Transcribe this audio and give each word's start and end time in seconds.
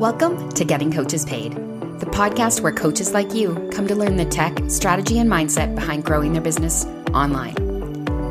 Welcome 0.00 0.48
to 0.54 0.64
Getting 0.64 0.90
Coaches 0.92 1.24
Paid, 1.24 1.52
the 1.52 2.06
podcast 2.06 2.62
where 2.62 2.72
coaches 2.72 3.14
like 3.14 3.32
you 3.32 3.70
come 3.72 3.86
to 3.86 3.94
learn 3.94 4.16
the 4.16 4.24
tech, 4.24 4.58
strategy, 4.66 5.20
and 5.20 5.30
mindset 5.30 5.76
behind 5.76 6.04
growing 6.04 6.32
their 6.32 6.42
business 6.42 6.84
online. 7.14 7.54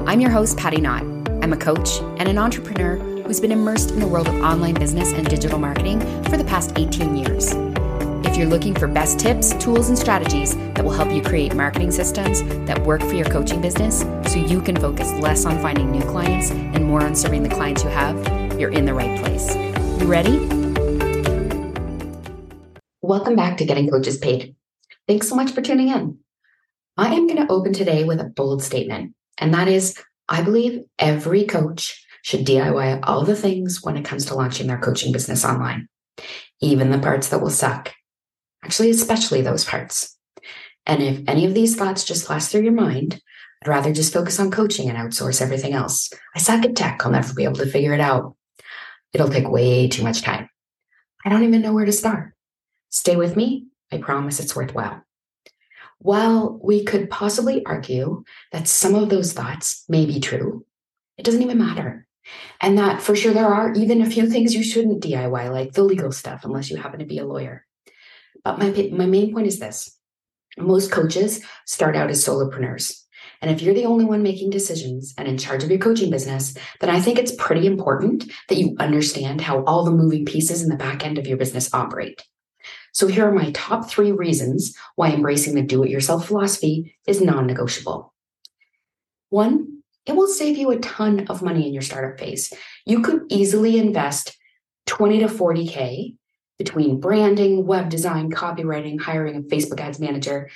I'm 0.05 0.19
your 0.19 0.29
host, 0.29 0.57
Patti 0.57 0.81
Nott. 0.81 1.03
I'm 1.41 1.53
a 1.53 1.57
coach 1.57 2.01
and 2.17 2.27
an 2.27 2.37
entrepreneur 2.37 2.97
who's 2.97 3.39
been 3.39 3.53
immersed 3.53 3.91
in 3.91 4.01
the 4.01 4.07
world 4.07 4.27
of 4.27 4.35
online 4.41 4.73
business 4.73 5.13
and 5.13 5.25
digital 5.29 5.57
marketing 5.57 6.01
for 6.25 6.35
the 6.35 6.43
past 6.43 6.73
18 6.77 7.15
years. 7.15 7.53
You're 8.39 8.47
looking 8.47 8.73
for 8.73 8.87
best 8.87 9.19
tips, 9.19 9.53
tools, 9.55 9.89
and 9.89 9.99
strategies 9.99 10.55
that 10.55 10.85
will 10.85 10.93
help 10.93 11.11
you 11.11 11.21
create 11.21 11.53
marketing 11.53 11.91
systems 11.91 12.41
that 12.67 12.81
work 12.85 13.01
for 13.01 13.13
your 13.13 13.25
coaching 13.25 13.59
business 13.59 13.99
so 14.31 14.39
you 14.39 14.61
can 14.61 14.77
focus 14.77 15.11
less 15.19 15.43
on 15.43 15.61
finding 15.61 15.91
new 15.91 16.01
clients 16.03 16.49
and 16.49 16.85
more 16.85 17.03
on 17.03 17.15
serving 17.17 17.43
the 17.43 17.49
clients 17.49 17.83
you 17.83 17.89
have, 17.89 18.15
you're 18.57 18.71
in 18.71 18.85
the 18.85 18.93
right 18.93 19.19
place. 19.19 19.53
You 19.99 20.07
ready? 20.07 20.37
Welcome 23.01 23.35
back 23.35 23.57
to 23.57 23.65
Getting 23.65 23.89
Coaches 23.89 24.17
Paid. 24.17 24.55
Thanks 25.05 25.27
so 25.27 25.35
much 25.35 25.51
for 25.51 25.61
tuning 25.61 25.89
in. 25.89 26.19
I 26.95 27.13
am 27.13 27.27
going 27.27 27.45
to 27.45 27.51
open 27.51 27.73
today 27.73 28.05
with 28.05 28.21
a 28.21 28.23
bold 28.23 28.63
statement, 28.63 29.15
and 29.37 29.53
that 29.53 29.67
is 29.67 30.01
I 30.29 30.43
believe 30.43 30.85
every 30.97 31.43
coach 31.43 32.05
should 32.21 32.45
DIY 32.45 33.01
all 33.03 33.25
the 33.25 33.35
things 33.35 33.83
when 33.83 33.97
it 33.97 34.05
comes 34.05 34.23
to 34.27 34.35
launching 34.35 34.67
their 34.67 34.79
coaching 34.79 35.11
business 35.11 35.43
online, 35.43 35.89
even 36.61 36.89
the 36.89 36.99
parts 36.99 37.27
that 37.27 37.41
will 37.41 37.49
suck. 37.49 37.91
Actually, 38.63 38.89
especially 38.89 39.41
those 39.41 39.65
parts. 39.65 40.17
And 40.85 41.01
if 41.01 41.21
any 41.27 41.45
of 41.45 41.53
these 41.53 41.75
thoughts 41.75 42.03
just 42.03 42.25
flash 42.25 42.47
through 42.47 42.63
your 42.63 42.73
mind, 42.73 43.21
I'd 43.61 43.69
rather 43.69 43.93
just 43.93 44.13
focus 44.13 44.39
on 44.39 44.51
coaching 44.51 44.89
and 44.89 44.97
outsource 44.97 45.41
everything 45.41 45.73
else. 45.73 46.11
I 46.35 46.39
suck 46.39 46.63
at 46.65 46.75
tech. 46.75 47.05
I'll 47.05 47.11
never 47.11 47.33
be 47.33 47.43
able 47.43 47.55
to 47.55 47.65
figure 47.65 47.93
it 47.93 47.99
out. 47.99 48.35
It'll 49.13 49.29
take 49.29 49.49
way 49.49 49.87
too 49.87 50.03
much 50.03 50.21
time. 50.21 50.49
I 51.25 51.29
don't 51.29 51.43
even 51.43 51.61
know 51.61 51.73
where 51.73 51.85
to 51.85 51.91
start. 51.91 52.33
Stay 52.89 53.15
with 53.15 53.35
me. 53.35 53.67
I 53.91 53.97
promise 53.97 54.39
it's 54.39 54.55
worthwhile. 54.55 55.03
While 55.99 56.59
we 56.63 56.85
could 56.85 57.09
possibly 57.09 57.65
argue 57.65 58.23
that 58.53 58.67
some 58.67 58.95
of 58.95 59.09
those 59.09 59.33
thoughts 59.33 59.83
may 59.89 60.05
be 60.05 60.21
true, 60.21 60.65
it 61.17 61.25
doesn't 61.25 61.41
even 61.41 61.57
matter. 61.57 62.07
And 62.61 62.77
that 62.77 63.01
for 63.01 63.15
sure 63.15 63.33
there 63.33 63.53
are 63.53 63.73
even 63.73 64.01
a 64.01 64.09
few 64.09 64.29
things 64.29 64.53
you 64.53 64.63
shouldn't 64.63 65.03
DIY, 65.03 65.51
like 65.51 65.73
the 65.73 65.83
legal 65.83 66.11
stuff, 66.11 66.45
unless 66.45 66.69
you 66.69 66.77
happen 66.77 66.99
to 66.99 67.05
be 67.05 67.17
a 67.17 67.25
lawyer. 67.25 67.65
But 68.43 68.59
my, 68.59 68.89
my 68.91 69.05
main 69.05 69.33
point 69.33 69.47
is 69.47 69.59
this 69.59 69.95
most 70.57 70.91
coaches 70.91 71.43
start 71.65 71.95
out 71.95 72.09
as 72.09 72.23
solopreneurs. 72.23 73.03
And 73.41 73.49
if 73.49 73.61
you're 73.61 73.73
the 73.73 73.85
only 73.85 74.05
one 74.05 74.21
making 74.21 74.49
decisions 74.49 75.13
and 75.17 75.27
in 75.27 75.37
charge 75.37 75.63
of 75.63 75.69
your 75.69 75.79
coaching 75.79 76.09
business, 76.09 76.55
then 76.81 76.89
I 76.89 76.99
think 76.99 77.17
it's 77.17 77.35
pretty 77.35 77.65
important 77.65 78.29
that 78.49 78.57
you 78.57 78.75
understand 78.79 79.39
how 79.39 79.63
all 79.63 79.85
the 79.85 79.91
moving 79.91 80.25
pieces 80.25 80.61
in 80.61 80.69
the 80.69 80.75
back 80.75 81.05
end 81.05 81.17
of 81.17 81.27
your 81.27 81.37
business 81.37 81.73
operate. 81.73 82.21
So 82.91 83.07
here 83.07 83.27
are 83.27 83.33
my 83.33 83.51
top 83.51 83.89
three 83.89 84.11
reasons 84.11 84.75
why 84.95 85.11
embracing 85.11 85.55
the 85.55 85.61
do 85.61 85.83
it 85.83 85.89
yourself 85.89 86.27
philosophy 86.27 86.95
is 87.07 87.21
non 87.21 87.47
negotiable. 87.47 88.13
One, 89.29 89.83
it 90.05 90.15
will 90.15 90.27
save 90.27 90.57
you 90.57 90.71
a 90.71 90.79
ton 90.79 91.27
of 91.27 91.41
money 91.41 91.67
in 91.67 91.73
your 91.73 91.83
startup 91.83 92.19
phase. 92.19 92.51
You 92.85 93.01
could 93.01 93.21
easily 93.29 93.77
invest 93.77 94.35
20 94.87 95.19
to 95.19 95.27
40K 95.27 96.17
between 96.59 96.99
branding, 96.99 97.65
web 97.65 97.89
design, 97.89 98.29
copywriting, 98.29 99.01
hiring 99.01 99.37
a 99.37 99.41
Facebook 99.41 99.79
ads 99.79 99.99
manager. 99.99 100.49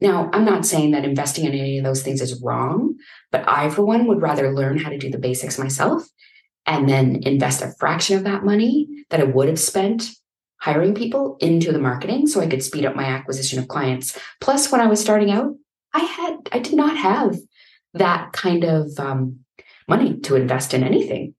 Now, 0.00 0.28
I'm 0.34 0.44
not 0.44 0.66
saying 0.66 0.90
that 0.90 1.06
investing 1.06 1.46
in 1.46 1.52
any 1.52 1.78
of 1.78 1.84
those 1.84 2.02
things 2.02 2.20
is 2.20 2.42
wrong, 2.42 2.96
but 3.32 3.48
I, 3.48 3.70
for 3.70 3.82
one, 3.82 4.06
would 4.06 4.20
rather 4.20 4.52
learn 4.52 4.76
how 4.76 4.90
to 4.90 4.98
do 4.98 5.08
the 5.08 5.18
basics 5.18 5.58
myself 5.58 6.06
and 6.66 6.88
then 6.88 7.22
invest 7.22 7.62
a 7.62 7.72
fraction 7.78 8.18
of 8.18 8.24
that 8.24 8.44
money 8.44 8.88
that 9.08 9.20
I 9.20 9.24
would 9.24 9.48
have 9.48 9.60
spent 9.60 10.10
hiring 10.58 10.94
people 10.94 11.36
into 11.40 11.72
the 11.72 11.78
marketing 11.78 12.26
so 12.26 12.40
I 12.40 12.48
could 12.48 12.62
speed 12.62 12.84
up 12.84 12.96
my 12.96 13.04
acquisition 13.04 13.58
of 13.58 13.68
clients. 13.68 14.18
Plus, 14.40 14.70
when 14.70 14.80
I 14.80 14.86
was 14.88 15.00
starting 15.00 15.30
out, 15.30 15.54
I 15.94 16.00
had 16.00 16.36
I 16.52 16.58
did 16.58 16.74
not 16.74 16.96
have 16.96 17.36
that 17.94 18.32
kind 18.32 18.64
of 18.64 18.98
um, 18.98 19.40
money 19.88 20.18
to 20.20 20.36
invest 20.36 20.74
in 20.74 20.82
anything. 20.82 21.34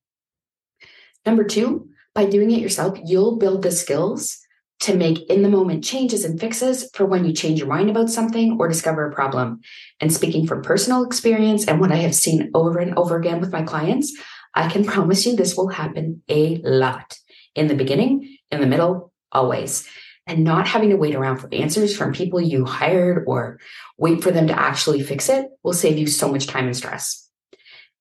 Number 1.25 1.43
two, 1.43 1.89
by 2.17 2.25
doing 2.25 2.49
it 2.49 2.59
yourself, 2.59 2.97
you'll 3.05 3.37
build 3.37 3.61
the 3.61 3.69
skills 3.69 4.39
to 4.79 4.97
make 4.97 5.29
in 5.29 5.43
the 5.43 5.49
moment 5.49 5.83
changes 5.83 6.25
and 6.25 6.39
fixes 6.39 6.89
for 6.95 7.05
when 7.05 7.23
you 7.23 7.31
change 7.31 7.59
your 7.59 7.67
mind 7.67 7.91
about 7.91 8.09
something 8.09 8.57
or 8.59 8.67
discover 8.67 9.05
a 9.05 9.13
problem. 9.13 9.61
And 9.99 10.11
speaking 10.11 10.47
from 10.47 10.63
personal 10.63 11.05
experience 11.05 11.67
and 11.67 11.79
what 11.79 11.91
I 11.91 11.97
have 11.97 12.15
seen 12.15 12.49
over 12.55 12.79
and 12.79 12.97
over 12.97 13.17
again 13.17 13.39
with 13.39 13.51
my 13.51 13.61
clients, 13.61 14.19
I 14.55 14.67
can 14.67 14.83
promise 14.93 15.27
you 15.27 15.35
this 15.35 15.55
will 15.55 15.67
happen 15.67 16.23
a 16.27 16.57
lot 16.63 17.15
in 17.53 17.67
the 17.67 17.75
beginning 17.75 18.39
in 18.49 18.61
the 18.61 18.67
middle, 18.67 19.13
always. 19.31 19.87
And 20.25 20.43
not 20.43 20.67
having 20.67 20.89
to 20.89 20.97
wait 20.97 21.13
around 21.13 21.37
for 21.37 21.53
answers 21.53 21.95
from 21.95 22.13
people 22.13 22.41
you 22.41 22.65
hired 22.65 23.25
or 23.27 23.59
wait 23.99 24.23
for 24.23 24.31
them 24.31 24.47
to 24.47 24.59
actually 24.59 25.03
fix 25.03 25.29
it 25.29 25.49
will 25.61 25.71
save 25.71 25.99
you 25.99 26.07
so 26.07 26.31
much 26.31 26.47
time 26.47 26.65
and 26.65 26.75
stress. 26.75 27.29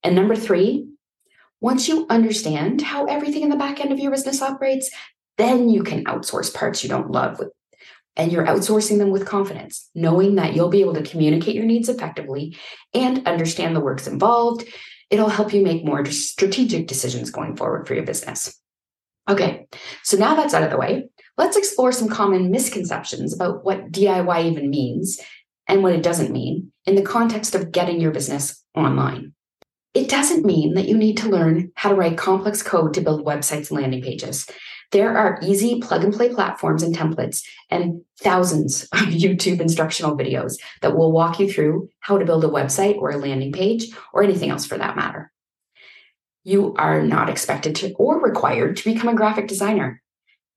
And 0.03 0.17
number 0.17 0.37
three, 0.37 0.89
once 1.61 1.89
you 1.89 2.07
understand 2.11 2.83
how 2.83 3.07
everything 3.07 3.43
in 3.43 3.49
the 3.49 3.57
back 3.57 3.81
end 3.81 3.93
of 3.93 3.99
your 3.99 4.11
business 4.11 4.43
operates, 4.43 4.91
then 5.39 5.69
you 5.69 5.83
can 5.83 6.05
outsource 6.05 6.53
parts 6.53 6.83
you 6.83 6.89
don't 6.89 7.11
love 7.11 7.39
with, 7.39 7.49
and 8.17 8.33
you're 8.33 8.47
outsourcing 8.47 8.99
them 8.99 9.11
with 9.11 9.27
confidence, 9.27 9.89
knowing 9.95 10.37
that 10.37 10.55
you'll 10.55 10.69
be 10.69 10.81
able 10.81 10.95
to 10.95 11.03
communicate 11.03 11.55
your 11.55 11.65
needs 11.65 11.89
effectively 11.89 12.57
and 12.95 13.27
understand 13.27 13.75
the 13.75 13.81
works 13.81 14.07
involved. 14.07 14.65
It'll 15.11 15.29
help 15.29 15.53
you 15.53 15.63
make 15.63 15.85
more 15.85 16.05
strategic 16.07 16.87
decisions 16.87 17.31
going 17.31 17.57
forward 17.57 17.87
for 17.87 17.95
your 17.95 18.05
business. 18.05 18.59
Okay, 19.29 19.67
so 20.03 20.17
now 20.17 20.35
that's 20.35 20.55
out 20.55 20.63
of 20.63 20.71
the 20.71 20.79
way, 20.79 21.09
let's 21.37 21.57
explore 21.57 21.93
some 21.93 22.09
common 22.09 22.51
misconceptions 22.51 23.35
about 23.35 23.65
what 23.65 23.91
DIY 23.91 24.45
even 24.45 24.71
means 24.71 25.21
and 25.69 25.83
what 25.83 25.93
it 25.93 26.03
doesn't 26.03 26.33
mean 26.33 26.73
in 26.87 26.95
the 26.95 27.03
context 27.03 27.55
of 27.55 27.73
getting 27.73 28.01
your 28.01 28.13
business 28.13 28.65
online. 28.75 29.35
It 29.97 30.09
doesn't 30.09 30.45
mean 30.45 30.75
that 30.75 30.89
you 30.89 30.97
need 30.97 31.17
to 31.19 31.29
learn 31.29 31.73
how 31.75 31.89
to 31.89 31.95
write 31.95 32.19
complex 32.19 32.63
code 32.63 32.95
to 32.95 33.01
build 33.01 33.25
websites 33.25 33.71
and 33.71 33.81
landing 33.81 34.03
pages. 34.03 34.47
There 34.93 35.17
are 35.17 35.41
easy 35.43 35.81
plug 35.81 36.05
and 36.05 36.13
play 36.13 36.29
platforms 36.29 36.83
and 36.83 36.95
templates 36.95 37.43
and 37.71 38.03
thousands 38.21 38.85
of 38.93 39.09
YouTube 39.09 39.61
instructional 39.61 40.17
videos 40.17 40.59
that 40.83 40.97
will 40.97 41.11
walk 41.11 41.41
you 41.41 41.51
through 41.51 41.89
how 42.01 42.19
to 42.19 42.25
build 42.25 42.45
a 42.45 42.49
website 42.49 42.97
or 42.99 43.11
a 43.11 43.17
landing 43.17 43.53
page 43.53 43.87
or 44.13 44.23
anything 44.23 44.51
else 44.51 44.67
for 44.67 44.79
that 44.79 44.97
matter 44.97 45.33
you 46.47 46.73
are 46.79 47.03
not 47.03 47.29
expected 47.29 47.75
to 47.75 47.93
or 47.95 48.21
required 48.21 48.77
to 48.77 48.85
become 48.85 49.09
a 49.09 49.17
graphic 49.17 49.49
designer. 49.49 50.01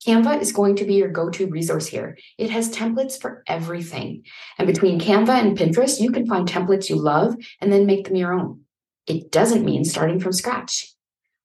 Canva 0.06 0.40
is 0.40 0.52
going 0.52 0.76
to 0.76 0.86
be 0.86 0.94
your 0.94 1.10
go 1.10 1.32
to 1.32 1.48
resource 1.48 1.88
here. 1.88 2.16
It 2.38 2.52
has 2.52 2.70
templates 2.70 3.20
for 3.20 3.44
everything. 3.48 4.24
And 4.60 4.68
between 4.68 5.00
Canva 5.00 5.30
and 5.30 5.58
Pinterest, 5.58 6.00
you 6.00 6.12
can 6.12 6.28
find 6.28 6.48
templates 6.48 6.90
you 6.90 6.96
love 6.96 7.36
and 7.60 7.74
then 7.74 7.88
make 7.88 8.06
them 8.06 8.16
your 8.16 8.34
own. 8.34 8.62
It 9.10 9.32
doesn't 9.32 9.66
mean 9.66 9.84
starting 9.84 10.20
from 10.20 10.32
scratch. 10.32 10.94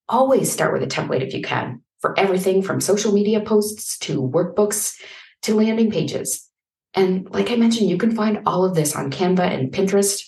Always 0.08 0.52
start 0.52 0.74
with 0.74 0.82
a 0.82 0.86
template 0.86 1.26
if 1.26 1.32
you 1.32 1.42
can 1.42 1.80
for 2.00 2.16
everything 2.18 2.62
from 2.62 2.82
social 2.82 3.12
media 3.12 3.40
posts 3.40 3.98
to 4.00 4.22
workbooks 4.22 4.94
to 5.42 5.54
landing 5.54 5.90
pages. 5.90 6.48
And 6.92 7.26
like 7.30 7.50
I 7.50 7.56
mentioned, 7.56 7.88
you 7.88 7.96
can 7.96 8.14
find 8.14 8.42
all 8.44 8.66
of 8.66 8.74
this 8.74 8.94
on 8.94 9.10
Canva 9.10 9.40
and 9.40 9.72
Pinterest, 9.72 10.22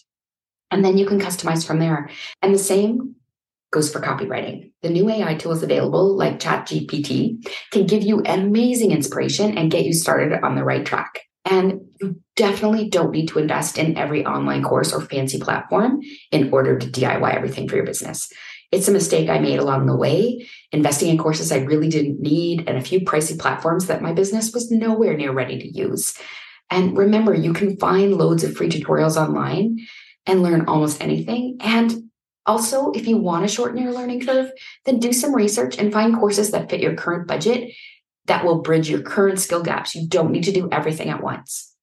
and 0.70 0.82
then 0.82 0.96
you 0.96 1.04
can 1.04 1.20
customize 1.20 1.64
from 1.64 1.78
there. 1.78 2.08
And 2.40 2.54
the 2.54 2.58
same 2.58 3.16
goes 3.70 3.92
for 3.92 4.00
copywriting. 4.00 4.72
The 4.82 4.88
new 4.88 5.08
AI 5.10 5.34
tools 5.34 5.62
available, 5.62 6.16
like 6.16 6.40
ChatGPT, 6.40 7.46
can 7.70 7.86
give 7.86 8.02
you 8.02 8.22
amazing 8.24 8.92
inspiration 8.92 9.58
and 9.58 9.70
get 9.70 9.84
you 9.84 9.92
started 9.92 10.42
on 10.42 10.54
the 10.54 10.64
right 10.64 10.86
track. 10.86 11.20
And 11.46 11.86
you 12.00 12.20
definitely 12.34 12.90
don't 12.90 13.12
need 13.12 13.28
to 13.28 13.38
invest 13.38 13.78
in 13.78 13.96
every 13.96 14.26
online 14.26 14.62
course 14.62 14.92
or 14.92 15.00
fancy 15.00 15.38
platform 15.38 16.00
in 16.32 16.52
order 16.52 16.78
to 16.78 16.86
DIY 16.86 17.34
everything 17.34 17.68
for 17.68 17.76
your 17.76 17.86
business. 17.86 18.30
It's 18.72 18.88
a 18.88 18.92
mistake 18.92 19.30
I 19.30 19.38
made 19.38 19.60
along 19.60 19.86
the 19.86 19.96
way, 19.96 20.48
investing 20.72 21.08
in 21.08 21.18
courses 21.18 21.52
I 21.52 21.58
really 21.58 21.88
didn't 21.88 22.20
need 22.20 22.68
and 22.68 22.76
a 22.76 22.82
few 22.82 23.00
pricey 23.00 23.38
platforms 23.38 23.86
that 23.86 24.02
my 24.02 24.12
business 24.12 24.52
was 24.52 24.72
nowhere 24.72 25.16
near 25.16 25.32
ready 25.32 25.58
to 25.58 25.68
use. 25.68 26.18
And 26.68 26.98
remember, 26.98 27.32
you 27.32 27.52
can 27.52 27.76
find 27.76 28.16
loads 28.16 28.42
of 28.42 28.56
free 28.56 28.68
tutorials 28.68 29.16
online 29.16 29.78
and 30.26 30.42
learn 30.42 30.66
almost 30.66 31.00
anything. 31.00 31.58
And 31.60 32.10
also, 32.44 32.90
if 32.90 33.06
you 33.06 33.18
want 33.18 33.46
to 33.46 33.54
shorten 33.54 33.80
your 33.80 33.92
learning 33.92 34.26
curve, 34.26 34.50
then 34.84 34.98
do 34.98 35.12
some 35.12 35.34
research 35.34 35.78
and 35.78 35.92
find 35.92 36.16
courses 36.16 36.50
that 36.50 36.68
fit 36.68 36.80
your 36.80 36.94
current 36.94 37.28
budget 37.28 37.72
that 38.26 38.44
will 38.44 38.62
bridge 38.62 38.88
your 38.88 39.02
current 39.02 39.40
skill 39.40 39.62
gaps. 39.62 39.94
You 39.94 40.08
don't 40.08 40.32
need 40.32 40.44
to 40.44 40.52
do 40.52 40.68
everything 40.70 41.08
at 41.08 41.22
once. 41.22 41.74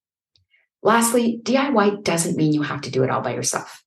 Lastly, 0.82 1.40
DIY 1.42 2.04
doesn't 2.04 2.36
mean 2.36 2.52
you 2.52 2.62
have 2.62 2.82
to 2.82 2.90
do 2.90 3.02
it 3.02 3.10
all 3.10 3.22
by 3.22 3.34
yourself. 3.34 3.82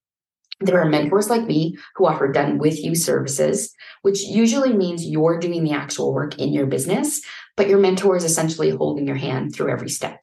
There 0.60 0.82
are 0.82 0.90
mentors 0.90 1.30
like 1.30 1.44
me 1.44 1.78
who 1.96 2.08
offer 2.08 2.32
done 2.32 2.58
with 2.58 2.84
you 2.84 2.96
services, 2.96 3.72
which 4.02 4.24
usually 4.24 4.74
means 4.74 5.06
you're 5.06 5.40
doing 5.40 5.64
the 5.64 5.74
actual 5.74 6.12
work 6.12 6.40
in 6.40 6.52
your 6.52 6.66
business, 6.66 7.22
but 7.56 7.70
your 7.70 7.78
mentor 7.78 8.16
is 8.16 8.24
essentially 8.24 8.72
holding 8.72 9.06
your 9.06 9.16
hand 9.16 9.54
through 9.54 9.72
every 9.72 9.90
step. 9.90 10.20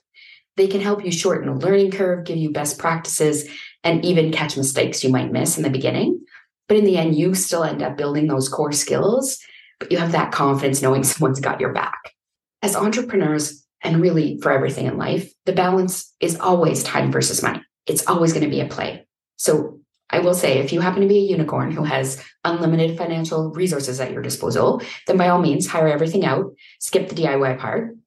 They 0.56 0.66
can 0.66 0.80
help 0.80 1.04
you 1.04 1.12
shorten 1.12 1.48
the 1.48 1.66
learning 1.66 1.92
curve, 1.92 2.24
give 2.24 2.36
you 2.36 2.50
best 2.50 2.78
practices, 2.78 3.48
and 3.84 4.04
even 4.04 4.32
catch 4.32 4.56
mistakes 4.56 5.04
you 5.04 5.10
might 5.10 5.30
miss 5.30 5.56
in 5.56 5.62
the 5.62 5.70
beginning 5.70 6.20
But 6.66 6.78
in 6.78 6.84
the 6.84 6.96
end, 6.96 7.14
you 7.14 7.34
still 7.34 7.62
end 7.62 7.82
up 7.82 7.96
building 7.96 8.26
those 8.26 8.48
core 8.48 8.72
skills, 8.72 9.38
but 9.78 9.92
you 9.92 9.98
have 9.98 10.12
that 10.12 10.32
confidence 10.32 10.82
knowing 10.82 11.04
someone's 11.04 11.40
got 11.40 11.60
your 11.60 11.72
back. 11.72 12.14
As 12.64 12.76
entrepreneurs, 12.76 13.62
and 13.82 14.00
really 14.00 14.38
for 14.40 14.50
everything 14.50 14.86
in 14.86 14.96
life, 14.96 15.30
the 15.44 15.52
balance 15.52 16.14
is 16.18 16.40
always 16.40 16.82
time 16.82 17.12
versus 17.12 17.42
money. 17.42 17.60
It's 17.86 18.06
always 18.06 18.32
going 18.32 18.44
to 18.44 18.48
be 18.48 18.62
a 18.62 18.66
play. 18.66 19.06
So 19.36 19.80
I 20.08 20.20
will 20.20 20.32
say, 20.32 20.60
if 20.60 20.72
you 20.72 20.80
happen 20.80 21.02
to 21.02 21.06
be 21.06 21.18
a 21.18 21.30
unicorn 21.30 21.72
who 21.72 21.84
has 21.84 22.24
unlimited 22.42 22.96
financial 22.96 23.50
resources 23.50 24.00
at 24.00 24.12
your 24.12 24.22
disposal, 24.22 24.80
then 25.06 25.18
by 25.18 25.28
all 25.28 25.42
means, 25.42 25.66
hire 25.66 25.88
everything 25.88 26.24
out, 26.24 26.54
skip 26.80 27.10
the 27.10 27.14
DIY 27.14 27.58
part. 27.58 27.98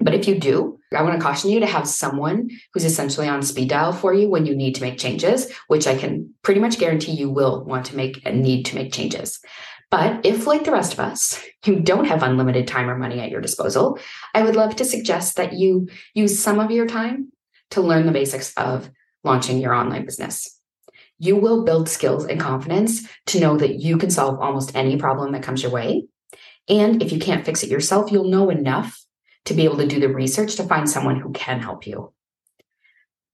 But 0.00 0.14
if 0.14 0.26
you 0.26 0.38
do, 0.38 0.78
I 0.90 1.02
want 1.02 1.20
to 1.20 1.22
caution 1.22 1.50
you 1.50 1.60
to 1.60 1.66
have 1.66 1.86
someone 1.86 2.48
who's 2.72 2.86
essentially 2.86 3.28
on 3.28 3.42
speed 3.42 3.68
dial 3.68 3.92
for 3.92 4.14
you 4.14 4.30
when 4.30 4.46
you 4.46 4.56
need 4.56 4.76
to 4.76 4.82
make 4.82 4.96
changes, 4.96 5.52
which 5.66 5.86
I 5.86 5.98
can 5.98 6.32
pretty 6.42 6.60
much 6.60 6.78
guarantee 6.78 7.12
you 7.12 7.28
will 7.28 7.62
want 7.62 7.84
to 7.86 7.96
make 7.96 8.22
and 8.24 8.42
need 8.42 8.64
to 8.66 8.74
make 8.74 8.90
changes. 8.90 9.38
But 9.90 10.26
if, 10.26 10.46
like 10.46 10.64
the 10.64 10.72
rest 10.72 10.92
of 10.92 11.00
us, 11.00 11.42
you 11.64 11.80
don't 11.80 12.04
have 12.04 12.22
unlimited 12.22 12.68
time 12.68 12.90
or 12.90 12.98
money 12.98 13.20
at 13.20 13.30
your 13.30 13.40
disposal, 13.40 13.98
I 14.34 14.42
would 14.42 14.56
love 14.56 14.76
to 14.76 14.84
suggest 14.84 15.36
that 15.36 15.54
you 15.54 15.88
use 16.14 16.38
some 16.38 16.60
of 16.60 16.70
your 16.70 16.86
time 16.86 17.32
to 17.70 17.80
learn 17.80 18.06
the 18.06 18.12
basics 18.12 18.52
of 18.54 18.90
launching 19.24 19.58
your 19.58 19.74
online 19.74 20.04
business 20.04 20.58
you 21.18 21.36
will 21.36 21.64
build 21.64 21.88
skills 21.88 22.24
and 22.26 22.40
confidence 22.40 23.08
to 23.26 23.40
know 23.40 23.56
that 23.56 23.80
you 23.80 23.98
can 23.98 24.10
solve 24.10 24.40
almost 24.40 24.76
any 24.76 24.96
problem 24.96 25.32
that 25.32 25.42
comes 25.42 25.62
your 25.62 25.72
way. 25.72 26.06
And 26.68 27.02
if 27.02 27.12
you 27.12 27.18
can't 27.18 27.44
fix 27.44 27.62
it 27.62 27.70
yourself, 27.70 28.12
you'll 28.12 28.30
know 28.30 28.50
enough 28.50 28.98
to 29.46 29.54
be 29.54 29.64
able 29.64 29.78
to 29.78 29.86
do 29.86 30.00
the 30.00 30.08
research 30.08 30.56
to 30.56 30.64
find 30.64 30.88
someone 30.88 31.18
who 31.18 31.32
can 31.32 31.60
help 31.60 31.86
you. 31.86 32.12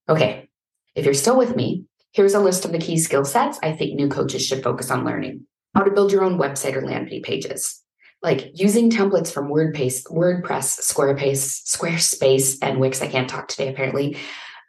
Okay, 0.07 0.49
if 0.95 1.05
you're 1.05 1.13
still 1.13 1.37
with 1.37 1.55
me, 1.55 1.85
here's 2.11 2.33
a 2.33 2.39
list 2.39 2.65
of 2.65 2.71
the 2.71 2.79
key 2.79 2.97
skill 2.97 3.25
sets 3.25 3.59
I 3.61 3.73
think 3.73 3.95
new 3.95 4.07
coaches 4.07 4.45
should 4.45 4.63
focus 4.63 4.89
on 4.89 5.05
learning. 5.05 5.45
How 5.75 5.83
to 5.83 5.91
build 5.91 6.11
your 6.11 6.23
own 6.23 6.39
website 6.39 6.75
or 6.75 6.85
landing 6.85 7.21
pages, 7.21 7.81
like 8.23 8.51
using 8.53 8.89
templates 8.89 9.31
from 9.31 9.49
WordPress, 9.49 10.09
WordPress, 10.09 10.79
Squarespace, 10.79 11.63
Squarespace, 11.67 12.57
and 12.61 12.79
Wix. 12.79 13.01
I 13.01 13.07
can't 13.07 13.29
talk 13.29 13.49
today, 13.49 13.67
apparently 13.67 14.17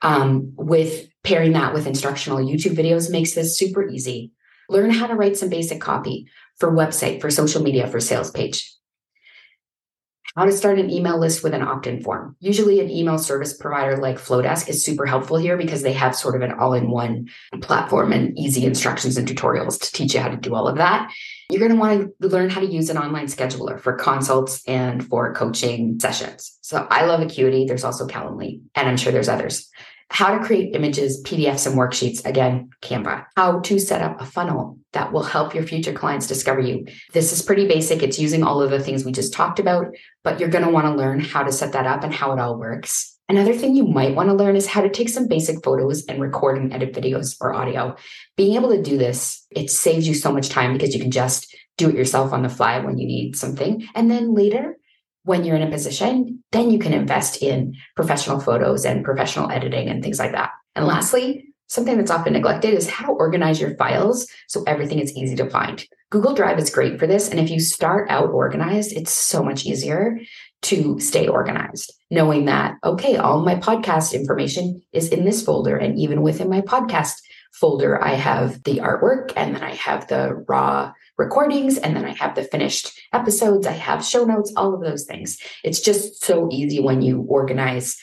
um, 0.03 0.53
with 0.57 1.09
pairing 1.25 1.53
that 1.53 1.75
with 1.75 1.87
instructional 1.87 2.39
YouTube 2.39 2.77
videos 2.77 3.11
makes 3.11 3.35
this 3.35 3.59
super 3.59 3.89
easy. 3.89 4.33
Learn 4.69 4.91
how 4.91 5.07
to 5.07 5.15
write 5.15 5.37
some 5.37 5.49
basic 5.49 5.81
copy 5.81 6.29
for 6.59 6.73
website, 6.73 7.21
for 7.21 7.31
social 7.31 7.63
media, 7.63 7.87
for 7.87 8.01
sales 8.01 8.31
page. 8.31 8.76
How 10.35 10.45
to 10.45 10.53
start 10.53 10.79
an 10.79 10.91
email 10.91 11.19
list 11.19 11.43
with 11.43 11.55
an 11.55 11.63
opt 11.63 11.87
in 11.87 12.03
form. 12.03 12.37
Usually, 12.41 12.81
an 12.81 12.91
email 12.91 13.19
service 13.19 13.57
provider 13.57 13.97
like 13.97 14.17
Flodesk 14.17 14.69
is 14.69 14.85
super 14.85 15.07
helpful 15.07 15.37
here 15.37 15.57
because 15.57 15.83
they 15.83 15.93
have 15.93 16.17
sort 16.17 16.37
of 16.37 16.43
an 16.43 16.59
all 16.59 16.75
in 16.75 16.91
one 16.91 17.29
platform 17.63 18.13
and 18.13 18.39
easy 18.39 18.65
instructions 18.65 19.17
and 19.17 19.27
tutorials 19.27 19.81
to 19.81 19.93
teach 19.93 20.15
you 20.15 20.21
how 20.21 20.29
to 20.29 20.37
do 20.37 20.55
all 20.55 20.69
of 20.69 20.77
that. 20.77 21.11
You're 21.51 21.61
going 21.61 21.73
to 21.73 21.79
want 21.79 22.11
to 22.21 22.29
learn 22.29 22.51
how 22.51 22.61
to 22.61 22.67
use 22.67 22.91
an 22.91 22.99
online 22.99 23.27
scheduler 23.27 23.81
for 23.81 23.95
consults 23.95 24.63
and 24.67 25.07
for 25.07 25.33
coaching 25.33 26.01
sessions. 26.01 26.59
So 26.61 26.87
I 26.91 27.07
love 27.07 27.21
Acuity. 27.21 27.67
There's 27.67 27.85
also 27.85 28.07
Calendly, 28.07 28.61
and 28.75 28.89
I'm 28.89 28.97
sure 28.97 29.13
there's 29.13 29.29
others 29.29 29.71
how 30.09 30.37
to 30.37 30.45
create 30.45 30.75
images, 30.75 31.23
PDFs, 31.25 31.67
and 31.67 31.77
worksheets. 31.77 32.25
Again, 32.25 32.71
Canva. 32.81 33.27
How 33.37 33.61
to 33.61 33.79
set 33.79 34.03
up 34.03 34.21
a 34.21 34.25
funnel 34.25 34.79
that 34.93 35.13
will 35.13 35.23
help 35.23 35.55
your 35.55 35.65
future 35.65 35.93
clients 35.93 36.27
discover 36.27 36.61
you. 36.61 36.87
This 37.13 37.33
is 37.33 37.43
pretty 37.43 37.67
basic. 37.67 38.03
It's 38.03 38.19
using 38.19 38.43
all 38.43 38.63
of 38.63 38.71
the 38.71 38.81
things 38.81 39.05
we 39.05 39.13
just 39.13 39.33
talked 39.33 39.59
about, 39.59 39.89
but 40.23 40.41
you're 40.41 40.49
going 40.49 40.65
to 40.65 40.71
want 40.71 40.87
to 40.87 40.95
learn 40.95 41.21
how 41.21 41.43
to 41.43 41.53
set 41.53 41.73
that 41.73 41.87
up 41.87 42.05
and 42.05 42.15
how 42.15 42.33
it 42.33 42.41
all 42.41 42.59
works. 42.59 43.19
Another 43.29 43.55
thing 43.55 43.75
you 43.75 43.85
might 43.85 44.15
want 44.15 44.29
to 44.29 44.35
learn 44.35 44.55
is 44.55 44.69
how 44.69 44.81
to 44.81 44.89
take 44.89 45.09
some 45.09 45.27
basic 45.27 45.65
photos 45.65 46.05
and 46.07 46.21
record 46.21 46.59
and 46.59 46.73
edit 46.73 46.95
videos 46.95 47.37
or 47.41 47.53
audio. 47.53 47.97
Being 48.37 48.55
able 48.55 48.71
to 48.71 48.81
do 48.81 48.97
this, 48.97 49.45
it 49.51 49.69
saves 49.69 50.07
you 50.07 50.15
so 50.15 50.33
much 50.33 50.49
time 50.49 50.73
because 50.73 50.95
you 50.95 51.01
can 51.01 51.11
just 51.11 51.55
do 51.77 51.89
it 51.89 51.97
yourself 51.97 52.33
on 52.33 52.43
the 52.43 52.49
fly 52.49 52.79
when 52.79 52.99
you 52.99 53.07
need 53.07 53.37
something. 53.37 53.87
And 53.97 54.09
then 54.11 54.33
later, 54.33 54.79
when 55.27 55.45
you're 55.45 55.57
in 55.57 55.67
a 55.67 55.71
position, 55.71 56.43
then 56.53 56.71
you 56.71 56.79
can 56.79 56.95
invest 56.95 57.43
in 57.43 57.75
professional 57.97 58.39
photos 58.39 58.87
and 58.87 59.05
professional 59.05 59.51
editing 59.51 59.89
and 59.89 60.03
things 60.03 60.21
like 60.21 60.31
that. 60.31 60.51
And 60.77 60.87
lastly, 60.87 61.47
something 61.67 61.97
that's 61.97 62.13
often 62.13 62.33
neglected 62.33 62.73
is 62.73 62.89
how 62.89 63.07
to 63.07 63.13
organize 63.13 63.61
your 63.61 63.75
files 63.75 64.29
so 64.47 64.63
everything 64.69 65.01
is 65.01 65.13
easy 65.17 65.35
to 65.35 65.51
find. 65.51 65.85
Google 66.11 66.33
Drive 66.33 66.61
is 66.61 66.71
great 66.71 67.01
for 67.01 67.09
this. 67.09 67.29
And 67.29 67.41
if 67.41 67.51
you 67.51 67.59
start 67.59 68.09
out 68.09 68.31
organized, 68.31 68.93
it's 68.93 69.13
so 69.13 69.43
much 69.43 69.67
easier 69.67 70.21
to 70.63 71.01
stay 71.01 71.27
organized, 71.27 71.93
knowing 72.09 72.45
that, 72.45 72.77
okay, 72.85 73.17
all 73.17 73.45
my 73.45 73.57
podcast 73.57 74.15
information 74.15 74.81
is 74.93 75.09
in 75.09 75.25
this 75.25 75.43
folder. 75.43 75.77
And 75.77 75.99
even 75.99 76.23
within 76.23 76.49
my 76.49 76.61
podcast 76.61 77.17
folder, 77.53 78.01
I 78.03 78.15
have 78.15 78.63
the 78.63 78.77
artwork 78.77 79.33
and 79.37 79.57
then 79.57 79.65
I 79.65 79.75
have 79.75 80.07
the 80.07 80.45
raw 80.47 80.93
recordings 81.19 81.79
and 81.79 81.97
then 81.97 82.05
I 82.05 82.13
have 82.13 82.35
the 82.35 82.45
finished 82.45 82.99
episodes, 83.13 83.67
I 83.67 83.73
have 83.73 84.05
show 84.05 84.25
notes, 84.25 84.53
all 84.57 84.75
of 84.75 84.81
those 84.81 85.05
things. 85.05 85.39
It's 85.65 85.81
just 85.81 86.25
so 86.25 86.49
easy 86.51 86.81
when 86.81 87.03
you 87.03 87.25
organize 87.29 87.97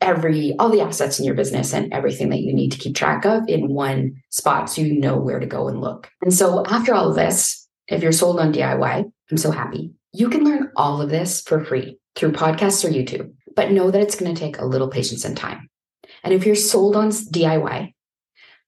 every 0.00 0.54
all 0.58 0.68
the 0.68 0.82
assets 0.82 1.18
in 1.18 1.24
your 1.24 1.34
business 1.34 1.72
and 1.72 1.92
everything 1.92 2.28
that 2.28 2.40
you 2.40 2.52
need 2.52 2.72
to 2.72 2.78
keep 2.78 2.94
track 2.94 3.24
of 3.24 3.48
in 3.48 3.68
one 3.68 4.22
spot 4.28 4.68
so 4.68 4.82
you 4.82 4.98
know 4.98 5.16
where 5.16 5.40
to 5.40 5.46
go 5.46 5.68
and 5.68 5.80
look. 5.80 6.10
And 6.22 6.32
so 6.32 6.64
after 6.66 6.94
all 6.94 7.08
of 7.08 7.16
this, 7.16 7.66
if 7.88 8.02
you're 8.02 8.12
sold 8.12 8.38
on 8.38 8.52
DIY, 8.52 9.10
I'm 9.30 9.36
so 9.36 9.50
happy. 9.50 9.92
You 10.12 10.28
can 10.28 10.44
learn 10.44 10.70
all 10.76 11.00
of 11.00 11.10
this 11.10 11.40
for 11.40 11.64
free 11.64 11.98
through 12.14 12.32
podcasts 12.32 12.84
or 12.84 12.92
YouTube, 12.92 13.32
but 13.56 13.72
know 13.72 13.90
that 13.90 14.00
it's 14.00 14.16
going 14.16 14.34
to 14.34 14.38
take 14.38 14.58
a 14.58 14.66
little 14.66 14.88
patience 14.88 15.24
and 15.24 15.36
time. 15.36 15.68
And 16.22 16.32
if 16.32 16.46
you're 16.46 16.54
sold 16.54 16.96
on 16.96 17.10
DIY, 17.10 17.94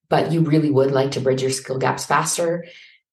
but 0.09 0.33
you 0.33 0.41
really 0.41 0.71
would 0.71 0.91
like 0.91 1.13
to 1.13 1.21
bridge 1.21 1.43
your 1.43 1.51
skill 1.51 1.79
gaps 1.79 2.07
faster 2.07 2.65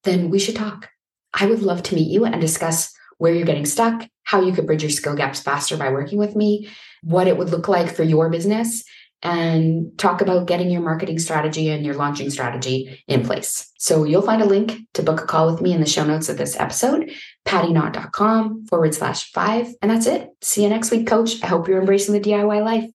then 0.04 0.30
we 0.30 0.40
should 0.40 0.56
talk. 0.56 0.90
I 1.34 1.48
would 1.48 1.62
love 1.62 1.84
to 1.84 1.96
meet 1.96 2.12
you 2.12 2.26
and 2.26 2.40
discuss 2.40 2.94
where 3.18 3.34
you're 3.34 3.46
getting 3.46 3.66
stuck, 3.66 4.08
how 4.24 4.42
you 4.42 4.54
could 4.54 4.68
bridge 4.68 4.84
your 4.84 4.92
skill 4.92 5.16
gaps 5.16 5.40
faster 5.40 5.78
by 5.78 5.92
working 5.92 6.18
with 6.18 6.36
me, 6.36 6.70
what 7.04 7.28
it 7.28 7.38
would 7.38 7.50
look 7.50 7.68
like 7.68 7.94
for 7.94 8.04
your 8.04 8.30
business, 8.30 8.84
and 9.22 9.98
talk 9.98 10.22
about 10.22 10.48
getting 10.48 10.70
your 10.70 10.82
marketing 10.82 11.18
strategy 11.18 11.70
and 11.70 11.86
your 11.86 11.96
launching 11.96 12.30
strategy 12.30 13.02
in 13.08 13.24
place. 13.26 13.72
So 13.78 14.04
you'll 14.04 14.22
find 14.22 14.42
a 14.42 14.46
link 14.46 14.82
to 14.96 15.04
book 15.04 15.22
a 15.22 15.26
call 15.26 15.50
with 15.50 15.62
me 15.62 15.74
in 15.74 15.80
the 15.80 15.88
show 15.88 16.06
notes 16.06 16.28
of 16.28 16.38
this 16.38 16.60
episode, 16.60 17.12
pattinott.com 17.46 18.68
forward 18.68 18.94
slash 18.94 19.32
five. 19.32 19.74
And 19.82 19.90
that's 19.90 20.08
it. 20.08 20.30
See 20.42 20.64
you 20.64 20.70
next 20.70 20.92
week, 20.92 21.08
coach. 21.08 21.42
I 21.42 21.48
hope 21.48 21.68
you're 21.68 21.80
embracing 21.80 22.14
the 22.14 22.20
DIY 22.20 22.64
life. 22.64 22.90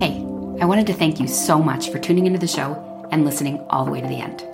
Hey, 0.00 0.18
I 0.62 0.66
wanted 0.66 0.86
to 0.86 0.94
thank 0.94 1.18
you 1.18 1.26
so 1.26 1.58
much 1.58 1.90
for 1.90 1.98
tuning 1.98 2.26
into 2.26 2.38
the 2.38 2.46
show 2.46 2.91
and 3.12 3.24
listening 3.24 3.64
all 3.70 3.84
the 3.84 3.90
way 3.90 4.00
to 4.00 4.08
the 4.08 4.20
end. 4.20 4.44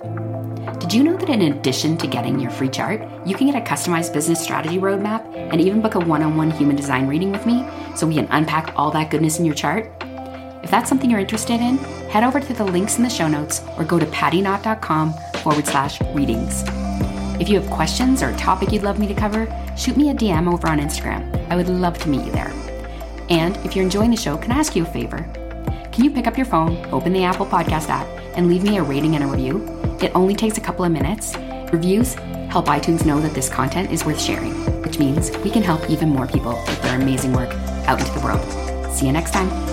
Did 0.79 0.93
you 0.93 1.03
know 1.03 1.17
that 1.17 1.29
in 1.29 1.41
addition 1.41 1.97
to 1.97 2.07
getting 2.07 2.39
your 2.39 2.51
free 2.51 2.69
chart, 2.69 3.01
you 3.25 3.35
can 3.35 3.47
get 3.47 3.55
a 3.55 3.65
customized 3.65 4.13
business 4.13 4.41
strategy 4.41 4.77
roadmap 4.77 5.25
and 5.35 5.59
even 5.59 5.81
book 5.81 5.95
a 5.95 5.99
one 5.99 6.21
on 6.21 6.37
one 6.37 6.51
human 6.51 6.75
design 6.75 7.07
reading 7.07 7.31
with 7.31 7.45
me 7.45 7.65
so 7.95 8.05
we 8.05 8.15
can 8.15 8.27
unpack 8.29 8.73
all 8.75 8.91
that 8.91 9.09
goodness 9.09 9.39
in 9.39 9.45
your 9.45 9.55
chart? 9.55 9.91
If 10.63 10.69
that's 10.69 10.89
something 10.89 11.09
you're 11.09 11.19
interested 11.19 11.61
in, 11.61 11.77
head 12.09 12.23
over 12.23 12.39
to 12.39 12.53
the 12.53 12.65
links 12.65 12.97
in 12.97 13.03
the 13.03 13.09
show 13.09 13.27
notes 13.27 13.61
or 13.77 13.83
go 13.83 13.97
to 13.97 14.05
pattinott.com 14.07 15.13
forward 15.41 15.65
slash 15.65 16.01
readings. 16.13 16.63
If 17.39 17.47
you 17.47 17.59
have 17.59 17.69
questions 17.71 18.21
or 18.21 18.29
a 18.29 18.35
topic 18.37 18.71
you'd 18.71 18.83
love 18.83 18.99
me 18.99 19.07
to 19.07 19.13
cover, 19.13 19.47
shoot 19.77 19.95
me 19.95 20.09
a 20.09 20.13
DM 20.13 20.51
over 20.51 20.67
on 20.67 20.79
Instagram. 20.79 21.47
I 21.49 21.55
would 21.55 21.69
love 21.69 21.97
to 21.99 22.09
meet 22.09 22.25
you 22.25 22.31
there. 22.31 22.51
And 23.29 23.55
if 23.57 23.75
you're 23.75 23.85
enjoying 23.85 24.11
the 24.11 24.17
show, 24.17 24.37
can 24.37 24.51
I 24.51 24.57
ask 24.57 24.75
you 24.75 24.83
a 24.83 24.91
favor? 24.91 25.29
Can 25.91 26.03
you 26.03 26.11
pick 26.11 26.27
up 26.27 26.35
your 26.35 26.45
phone, 26.45 26.77
open 26.91 27.13
the 27.13 27.23
Apple 27.23 27.45
Podcast 27.45 27.89
app, 27.89 28.07
and 28.35 28.47
leave 28.47 28.63
me 28.63 28.77
a 28.77 28.83
rating 28.83 29.15
and 29.15 29.23
a 29.23 29.27
review? 29.27 29.65
It 30.01 30.11
only 30.15 30.35
takes 30.35 30.57
a 30.57 30.61
couple 30.61 30.85
of 30.85 30.91
minutes. 30.91 31.35
Reviews 31.71 32.15
help 32.49 32.65
iTunes 32.65 33.05
know 33.05 33.19
that 33.21 33.33
this 33.33 33.49
content 33.49 33.91
is 33.91 34.05
worth 34.05 34.19
sharing, 34.19 34.53
which 34.81 34.99
means 34.99 35.31
we 35.39 35.49
can 35.49 35.63
help 35.63 35.89
even 35.89 36.09
more 36.09 36.27
people 36.27 36.53
with 36.67 36.81
their 36.81 36.99
amazing 36.99 37.33
work 37.33 37.53
out 37.87 37.99
into 37.99 38.11
the 38.13 38.25
world. 38.25 38.93
See 38.93 39.05
you 39.05 39.11
next 39.11 39.31
time. 39.31 39.68